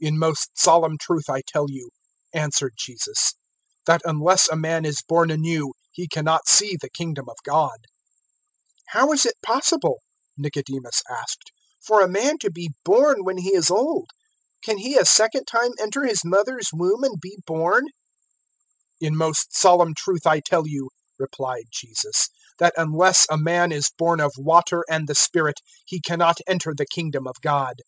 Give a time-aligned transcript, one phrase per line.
[0.00, 1.90] 003:003 "In most solemn truth I tell you,"
[2.32, 3.34] answered Jesus,
[3.86, 7.78] "that unless a man is born anew he cannot see the Kingdom of God."
[8.82, 9.98] 003:004 "How is it possible,"
[10.38, 11.50] Nicodemus asked,
[11.84, 14.10] "for a man to be born when he is old?
[14.62, 17.86] Can he a second time enter his mother's womb and be born?"
[19.02, 20.88] 003:005 "In most solemn truth I tell you,"
[21.18, 22.28] replied Jesus,
[22.60, 26.86] "that unless a man is born of water and the Spirit, he cannot enter the
[26.86, 27.80] Kingdom of God.